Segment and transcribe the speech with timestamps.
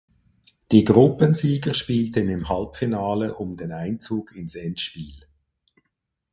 [0.71, 5.27] Die Gruppensieger spielten im Halbfinale um den Einzug ins Endspiel.